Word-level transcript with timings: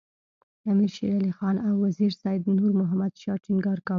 امیر 0.71 0.91
شېر 0.95 1.11
علي 1.19 1.31
خان 1.37 1.55
او 1.67 1.73
وزیر 1.85 2.11
سید 2.21 2.43
نور 2.57 2.71
محمد 2.79 3.13
شاه 3.21 3.41
ټینګار 3.45 3.77
کاوه. 3.81 3.89